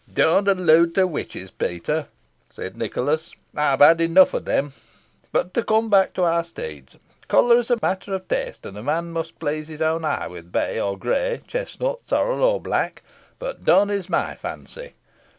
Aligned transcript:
"Don't 0.11 0.47
allude 0.47 0.95
to 0.95 1.05
witches, 1.05 1.51
Peter," 1.51 2.07
said 2.49 2.75
Nicholas. 2.75 3.35
"I've 3.55 3.81
had 3.81 4.01
enough 4.01 4.33
of 4.33 4.45
them. 4.45 4.73
But 5.31 5.53
to 5.53 5.63
come 5.63 5.91
back 5.91 6.15
to 6.15 6.23
our 6.23 6.43
steeds. 6.43 6.97
Colour 7.27 7.57
is 7.57 7.71
matter 7.83 8.15
of 8.15 8.27
taste, 8.27 8.65
and 8.65 8.75
a 8.79 8.81
man 8.81 9.11
must 9.11 9.37
please 9.37 9.67
his 9.67 9.79
own 9.79 10.03
eye 10.03 10.25
with 10.25 10.51
bay 10.51 10.79
or 10.79 10.97
grey, 10.97 11.41
chestnut, 11.45 11.99
sorrel, 12.07 12.41
or 12.43 12.59
black; 12.59 13.03
but 13.37 13.63
dun 13.63 13.91
is 13.91 14.09
my 14.09 14.33
fancy. 14.33 14.93